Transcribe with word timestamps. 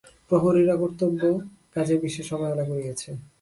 প্রহরীরা 0.29 0.75
কর্তব্য 0.81 1.21
কাজে 1.75 1.95
বিশেষ 2.05 2.27
অবহেলা 2.35 2.65
করিয়াছে। 2.71 3.09